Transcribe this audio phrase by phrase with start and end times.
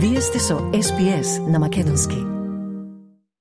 [0.00, 2.20] Вие сте со СПС на Македонски.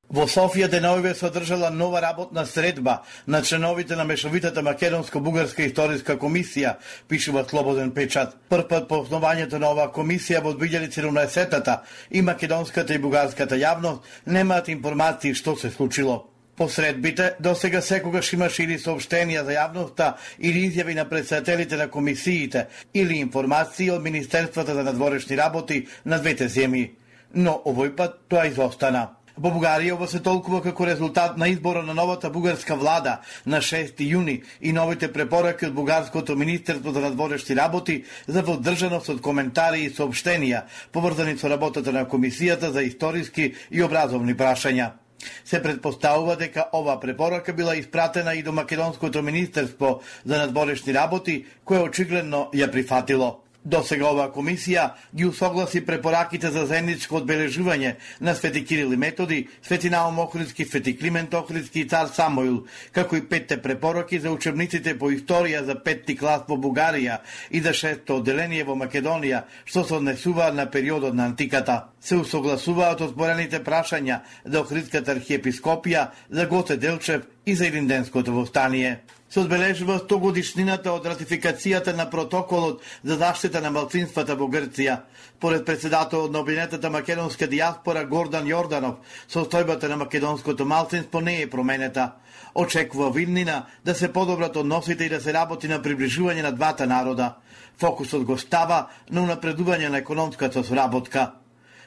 [0.10, 6.79] Во Софија деновиве се одржала нова работна средба на членовите на Мешовитата Македонско-Бугарска историска комисија,
[7.08, 8.33] пишува Слободен печат.
[8.49, 15.35] Прв по основањето на оваа комисија во 2017-та и македонската и бугарската јавност немаат информации
[15.35, 16.23] што се случило.
[16.58, 20.08] По средбите, до сега секогаш имаше или сообщенија за јавноста
[20.40, 26.49] или изјави на председателите на комисиите или информации од Министерствата за надворешни работи на двете
[26.49, 26.90] земји.
[27.35, 29.05] Но овој пат тоа изостана.
[29.38, 34.02] Во Бугарија ово се толкува како резултат на избора на новата бугарска влада на 6
[34.02, 39.94] јуни и новите препораки од Бугарското Министерство за надворешни работи за водржаност од коментари и
[39.94, 44.96] сообщенија поврзани со работата на Комисијата за историски и образовни прашања.
[45.45, 51.80] Се предпоставува дека ова препорака била испратена и до Македонското Министерство за надворешни работи, кое
[51.80, 53.47] очигледно ја прифатило.
[53.67, 59.49] До сега оваа комисија ги усогласи препораките за заедничко одбележување на Свети Кирил и Методи,
[59.62, 62.62] Свети Наум Охридски, Свети Климент Охридски и Цар Самоил,
[62.96, 67.19] како и петте препораки за учебниците по историја за петти клас во Бугарија
[67.51, 71.89] и за шесто одделение во Македонија, што се однесува на периодот на антиката.
[71.99, 79.39] Се усогласуваат отборените прашања за Охридската архиепископија, за Гоце Делчев и за Илинденското востание се
[79.39, 84.97] одбележува 100 годишнината од ратификацијата на протоколот за заштита на малцинствата во Грција.
[85.39, 88.99] Поред председателот на Обинетата македонска диаспора Гордан Јорданов,
[89.31, 92.11] состојбата на македонското малцинство не е променета.
[92.55, 97.35] Очекува Вилнина да се подобрат односите и да се работи на приближување на двата народа.
[97.79, 101.31] Фокусот го става на унапредување на економската соработка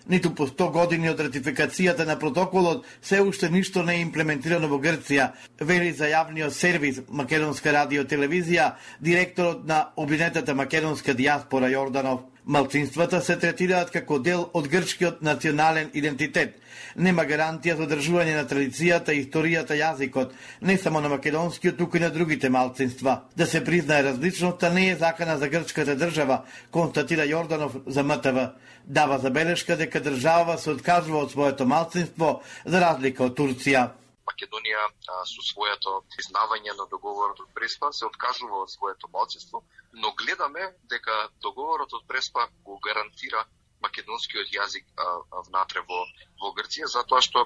[0.09, 4.79] ниту по 100 години од ратификацијата на протоколот, се уште ништо не е имплементирано во
[4.81, 12.21] Грција, вели за јавниот сервис Македонска радио телевизија, директорот на Обвинетата македонска диаспора Јорданов.
[12.47, 16.57] Малцинствата се третираат како дел од грчкиот национален идентитет.
[16.97, 22.11] Нема гарантија за одржување на традицијата, историјата, јазикот, не само на македонскиот, туку и на
[22.11, 23.21] другите малцинства.
[23.37, 28.50] Да се признае различноста не е закана за грчката држава, констатира Јорданов за МТВ.
[28.84, 34.00] Дава забелешка дека држава се откажува од своето малцинство за разлика од Турција.
[34.31, 34.83] Македонија
[35.33, 39.63] со своето признавање на договорот од Преспа се откажува од своето малцинство,
[40.03, 43.47] но гледаме дека договорот од Преспа го гарантира
[43.85, 45.07] македонскиот јазик а,
[45.49, 46.01] внатре во
[46.43, 47.45] во Грција затоа што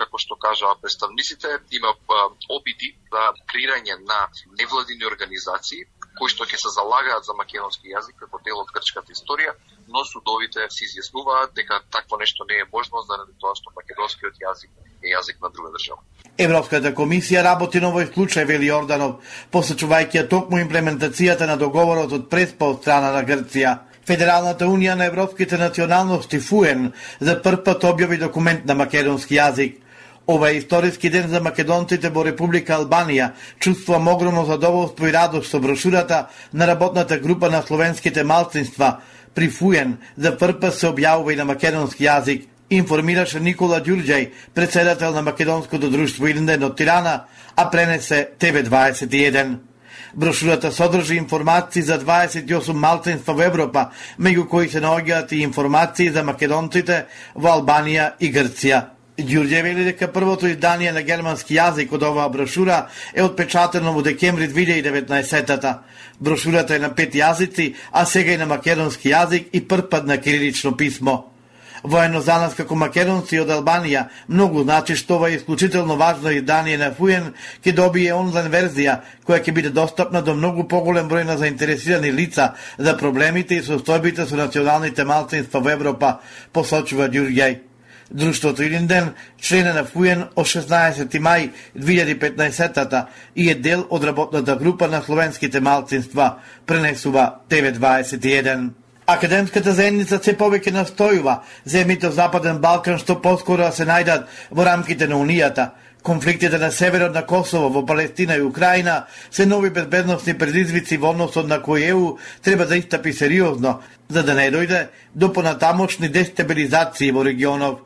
[0.00, 1.92] како што кажаа представниците има
[2.56, 4.20] опити за креирање на
[4.60, 5.84] невладини организации
[6.18, 9.54] кои што ќе се залагаат за македонски јазик како дел од грчката историја,
[9.94, 14.93] но судовите се изјаснуваат дека такво нешто не е можно заради тоа што македонскиот јазик
[15.04, 16.00] е јазик на друга држава.
[16.38, 19.20] Европската комисија работи на овој случај, вели Орданов,
[19.52, 23.76] посочувајќи токму имплементацијата на договорот од Преспа од страна на Грција.
[24.04, 29.80] Федералната унија на европските националности ФУЕН за прв пат објави документ на македонски јазик.
[30.26, 33.30] Ова е историски ден за македонците во Република Албанија.
[33.60, 39.00] Чувствувам огромно задоволство и радост со брошурата на работната група на словенските малцинства
[39.34, 45.12] при ФУЕН за прв пат се објавува и на македонски јазик информираше Никола Ѓурѓај, председател
[45.12, 47.24] на Македонското друштво Илинден од Тирана,
[47.56, 49.56] а пренесе ТВ21.
[50.14, 56.22] Брошурата содржи информации за 28 малцинства во Европа, меѓу кои се наоѓаат и информации за
[56.22, 58.94] македонците во Албанија и Грција.
[59.18, 64.48] Ѓурѓе вели дека првото издание на германски јазик од оваа брошура е отпечатено во декември
[64.50, 65.82] 2019-та.
[66.20, 70.76] Брошурата е на пет јазици, а сега и на македонски јазик и првпат на кирилично
[70.76, 71.33] писмо.
[71.84, 76.78] Воено за нас како македонци од Албанија многу значи што ова е исклучително важно издание
[76.80, 77.26] на Фуен
[77.60, 78.94] ќе добие онлайн верзија
[79.28, 84.24] која ќе биде достапна до многу поголем број на заинтересирани лица за проблемите и состојбите
[84.24, 86.20] со националните малцинства во Европа,
[86.52, 87.58] посочува Ѓурѓај.
[88.10, 94.88] Друштвото Илинден, член на ФУЕН од 16 мај 2015 и е дел од работната група
[94.88, 98.83] на словенските малцинства, пренесува ТВ21.
[99.06, 101.34] Академската заедница се повеќе настојува
[101.68, 105.74] земјите од Западен Балкан што поскоро да се најдат во рамките на Унијата.
[106.02, 111.48] Конфликтите на северот на Косово, во Палестина и Украина се нови безбедносни предизвици во односот
[111.48, 117.24] на кои ЕУ треба да истапи сериозно, за да не дојде до понатамошни дестабилизации во
[117.24, 117.84] регионов.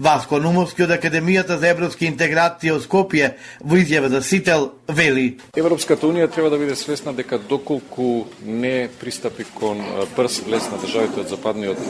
[0.00, 5.34] Васко Нумовски од Академијата за европски интеграција од Скопје во изјава за Сител вели.
[5.60, 9.82] Европската унија треба да биде свесна дека доколку не пристапи кон
[10.16, 11.82] брз влез на државите од Западниот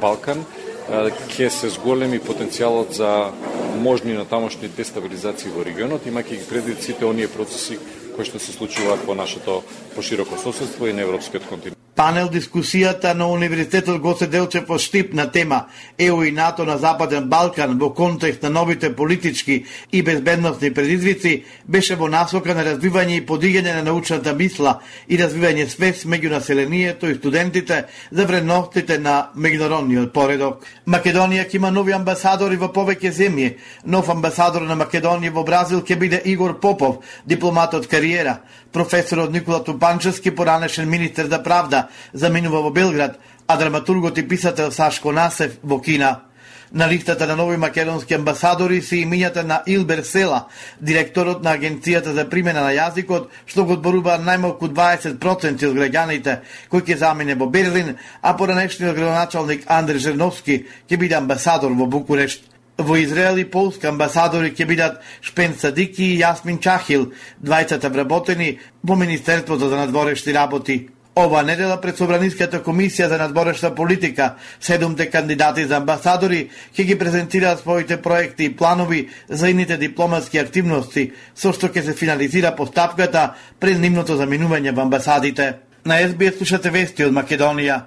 [0.00, 0.44] Балкан,
[1.34, 3.32] ќе се зголеми потенцијалот за
[3.82, 7.80] можни на тамошни дестабилизации во регионот, имајќи ги предвид сите оние процеси
[8.14, 9.64] кои што се случуваат во нашето
[9.96, 11.77] пошироко соседство и на европскиот континент.
[11.98, 15.64] Панел дискусијата на Универзитетот Гоце Делчев во Штип на тема
[15.98, 21.96] ЕУ и НАТО на Западен Балкан во контекст на новите политички и безбедностни предизвици беше
[21.96, 24.76] во насока на развивање и подигање на научната мисла
[25.08, 27.80] и развивање свест меѓу населението и студентите
[28.12, 30.62] за вредностите на меѓународниот поредок.
[30.86, 33.56] Македонија ќе има нови амбасадори во повеќе земји.
[33.84, 38.38] Нов амбасадор на Македонија во Бразил ќе биде Игор Попов, дипломат од кариера.
[38.72, 45.12] Професорот Никола Тупанчевски, поранешен министер за правда, заминува во Белград, а драматургот и писател Сашко
[45.12, 46.28] Насев во Кина.
[46.72, 50.48] На листата на нови македонски амбасадори се имињата на Илбер Села,
[50.80, 56.34] директорот на Агенцијата за примена на јазикот, што го одборува најмалку 20% од граѓаните
[56.68, 62.44] кој ќе замине во Берлин, а поранешниот градоначалник Андре Жерновски ќе биде амбасадор во Букурешт.
[62.76, 68.94] Во Израел и Полска амбасадори ќе бидат Шпен Садики и Јасмин Чахил, двајцата вработени во
[68.94, 70.90] Министерството за надворешни работи.
[71.18, 76.44] Ова недела пред Собраниската комисија за надборешна политика, седумте кандидати за амбасадори
[76.76, 81.94] ќе ги презентираат своите проекти и планови за ините дипломатски активности, со што ќе се
[81.98, 85.48] финализира постапката пред нивното заминување во амбасадите.
[85.84, 87.80] На СБС слушате вести од Македонија.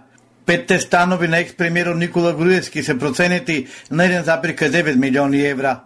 [0.45, 5.79] Петте станови на екс-премиерот Никола Груевски се проценети на 1,9 милиони евра.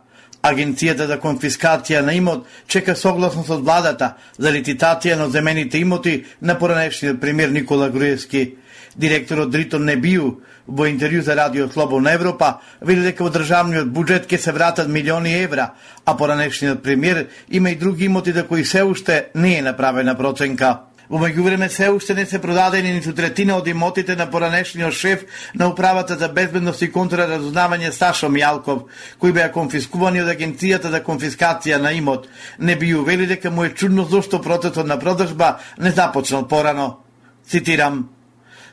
[0.45, 6.57] Агенцијата за конфискација на имот чека согласност од владата за лититација на земените имоти на
[6.59, 8.51] поранешниот премиер Никола Груевски.
[8.95, 10.35] Директорот Дритон Небију
[10.67, 15.33] во интервју за Радио Слободна Европа вели дека во државниот буџет ќе се вратат милиони
[15.41, 15.73] евра,
[16.05, 20.79] а поранешниот премиер има и други имоти за кои се уште не е направена проценка.
[21.09, 25.67] Во меѓувреме се уште не се продадени ниту третина од имотите на поранешниот шеф на
[25.69, 28.87] управата за безбедност и контраразузнавање Сашо Мјалков,
[29.19, 32.27] кои беа конфискувани од агенцијата за конфискација на имот.
[32.59, 36.97] Не би увели дека му е чудно зошто процесот на продажба не започнал порано.
[37.45, 38.14] Цитирам: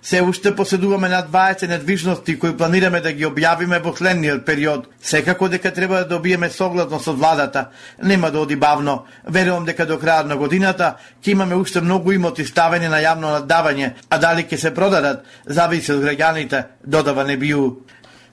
[0.02, 4.88] Се уште поседуваме на 20 недвижности кои планираме да ги објавиме во следниот период.
[4.98, 7.68] Секако дека треба да добиеме согласност од владата.
[8.02, 9.04] Нема да оди бавно.
[9.24, 13.92] Верувам дека до крајот на годината ќе имаме уште многу имоти ставени на јавно наддавање,
[14.10, 17.70] а дали ќе се продадат, зависи од граѓаните, додава Небију.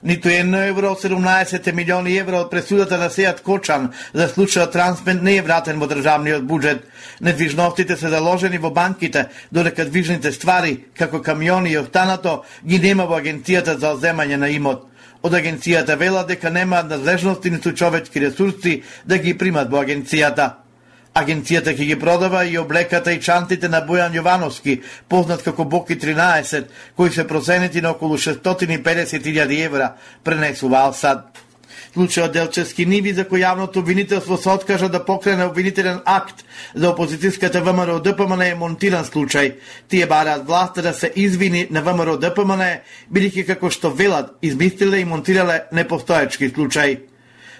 [0.01, 5.19] Ниту едно евро од 17 милиони евро од пресудата на Сејат Кочан за случајот Трансмен
[5.23, 6.85] не е вратен во државниот буџет.
[7.19, 13.19] Недвижностите се заложени во банките, додека движните ствари, како камиони и останато, ги нема во
[13.19, 14.87] агенцијата за оземање на имот.
[15.21, 20.68] Од агенцијата вела дека немаат надлежности ниту човечки ресурси да ги примат во агенцијата.
[21.17, 24.79] Агенцијата ќе ги продава и облеката и чантите на Бојан Јовановски,
[25.09, 31.41] познат како Боки 13, кои се проценети на околу 650.000 евра, пренесува Алсад.
[31.95, 36.45] Случајот Делчевски Ниви за кој јавното обвинителство се откажа да покрене обвинителен акт
[36.75, 39.55] за опозицијската ВМРО ДПМН е монтиран случај.
[39.89, 42.61] Тие бараат власта да се извини на ВМРО ДПМН,
[43.11, 46.99] бидејќи како што велат, измислиле и монтирале непостоечки случај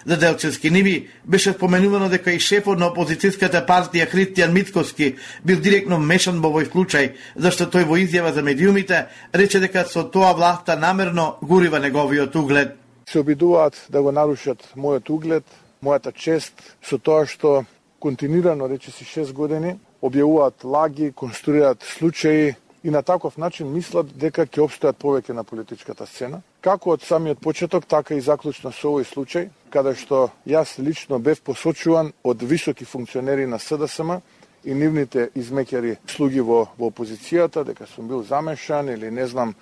[0.06, 5.16] за Делчевски ниви беше споменувано дека и шефот на опозицијската партија Христијан Митковски
[5.46, 10.04] бил директно мешан во овој случај, зашто тој во изјава за медиумите рече дека со
[10.04, 12.78] тоа власта намерно гурива неговиот углед.
[13.10, 15.44] Се обидуваат да го нарушат мојот углед,
[15.84, 17.66] мојата чест, со тоа што
[18.00, 24.46] континирано, рече си 6 години, објавуваат лаги, конструираат случаи и на таков начин мислат дека
[24.46, 26.42] ќе обстојат повеќе на политичката сцена.
[26.62, 31.42] Како од самиот почеток, така и заклучно со овој случај, каде што јас лично бев
[31.42, 34.20] посочуван од високи функционери на СДСМ
[34.64, 39.56] и нивните измекери слуги во, во опозицијата, дека сум бил замешан или не знам,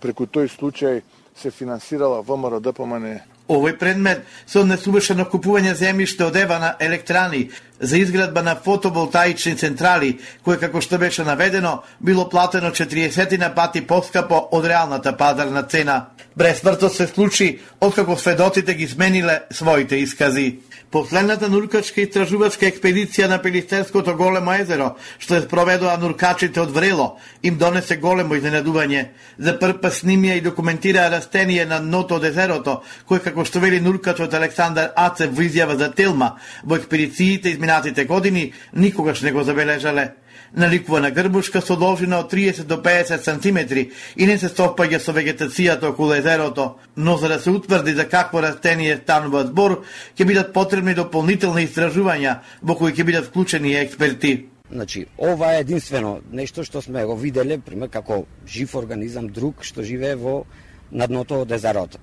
[0.00, 1.02] преку тој случај
[1.34, 7.48] се финансирала ВМРО ДПМН Овој предмет се однесуваше на купување земјиште од Евана електрани
[7.82, 13.82] за изградба на фотоволтаични централи, кое како што беше наведено, било платено 40 на пати
[13.86, 16.06] поскапо од реалната пазарна цена.
[16.36, 20.58] Бресмртот се случи откако сведоците ги смениле своите искази.
[20.92, 27.56] Последната нуркачка истражувачка експедиција на Пелистерското големо езеро, што е спроведоа нуркачите од Врело, им
[27.56, 29.06] донесе големо изненадување.
[29.38, 33.80] За прв пат снимија и документираа растение на дното од езерото, кој како што вели
[33.80, 40.12] нуркачот Александар Ацев во изјава за Телма, во експедициите изминатите години никогаш не го забележале
[40.56, 45.12] наликува на грбушка со должина од 30 до 50 сантиметри и не се совпаѓа со
[45.12, 49.84] вегетацијата околу езерото, но за да се утврди за какво растение станува збор,
[50.18, 54.48] ќе бидат потребни дополнителни истражувања во кои ќе бидат вклучени експерти.
[54.70, 59.82] Значи, ова е единствено нешто што сме го виделе, пример, како жив организам друг што
[59.82, 60.44] живее во
[60.92, 61.98] надното од езерото.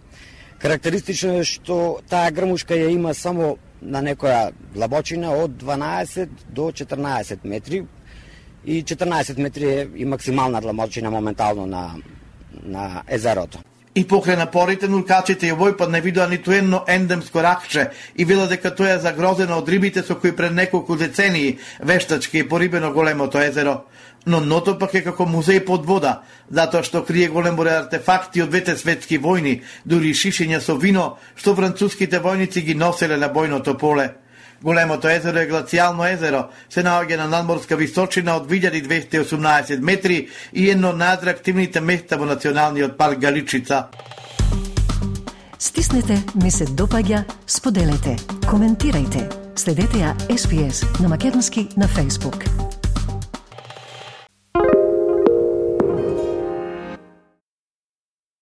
[0.60, 7.44] Карактеристично е што таа грмушка ја има само на некоја длабочина од 12 до 14
[7.44, 7.86] метри,
[8.66, 11.96] и 14 метри е и максимална длабочина моментално на
[12.64, 13.60] на езерото.
[13.96, 18.46] И покрај напорите, нуркачите и овој пат не видоа ниту едно ендемско ракче и вела
[18.48, 23.42] дека тоа е загрозено од рибите со кои пред неколку децении вештачки е порибено големото
[23.42, 23.82] езеро.
[24.26, 28.54] Но ното пак е како музеј под вода, затоа што крие голем број артефакти од
[28.54, 34.19] двете светски војни, дури шишења со вино, што француските војници ги носеле на бојното поле.
[34.62, 40.92] Големото езеро е глацијално езеро, се наоѓа на надморска височина од 1218 метри и едно
[40.92, 43.88] од најатрактивните места во националниот парк Галичица.
[45.60, 48.16] Стиснете, ми се допаѓа, споделете,
[48.48, 49.28] коментирајте.
[49.60, 52.69] Следете ја SPS на Македонски на Facebook.